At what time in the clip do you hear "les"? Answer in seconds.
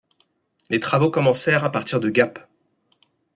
0.71-0.79